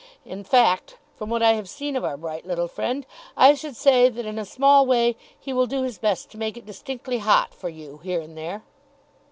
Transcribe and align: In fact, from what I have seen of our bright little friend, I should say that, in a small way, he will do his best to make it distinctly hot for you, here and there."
In 0.25 0.43
fact, 0.43 0.97
from 1.15 1.29
what 1.29 1.43
I 1.43 1.53
have 1.53 1.69
seen 1.69 1.95
of 1.95 2.03
our 2.03 2.17
bright 2.17 2.43
little 2.43 2.67
friend, 2.67 3.05
I 3.37 3.53
should 3.53 3.75
say 3.75 4.09
that, 4.09 4.25
in 4.25 4.39
a 4.39 4.45
small 4.45 4.87
way, 4.87 5.15
he 5.39 5.53
will 5.53 5.67
do 5.67 5.83
his 5.83 5.99
best 5.99 6.31
to 6.31 6.39
make 6.39 6.57
it 6.57 6.65
distinctly 6.65 7.19
hot 7.19 7.53
for 7.53 7.69
you, 7.69 7.99
here 7.99 8.19
and 8.19 8.35
there." 8.35 8.63